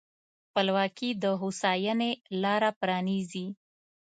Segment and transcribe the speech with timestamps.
[0.47, 2.11] خپلواکي د هوساینې
[2.41, 3.47] لاره پرانیزي.